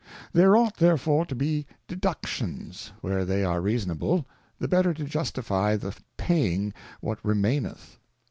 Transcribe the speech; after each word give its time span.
There 0.33 0.57
ought 0.57 0.77
therefore 0.77 1.27
to 1.27 1.35
be 1.35 1.67
deductions 1.87 2.91
where 3.01 3.23
they 3.23 3.43
are 3.45 3.61
reasonable, 3.61 4.25
the 4.57 4.67
better 4.67 4.95
to 4.95 5.03
justifie 5.03 5.75
the 5.75 5.95
paying 6.17 6.73
what 7.01 7.19
remaineth. 7.23 7.99